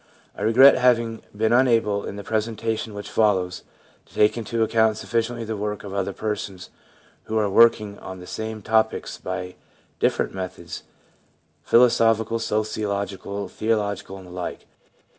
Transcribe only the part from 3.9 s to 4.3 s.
to